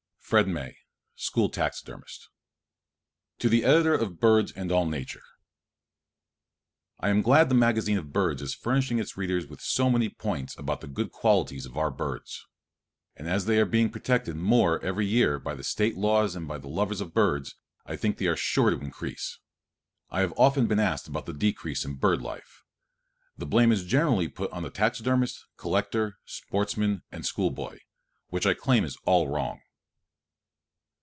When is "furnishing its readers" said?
8.55-9.45